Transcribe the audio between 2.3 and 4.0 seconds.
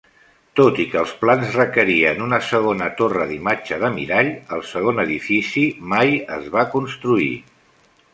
segona torre d'imatge de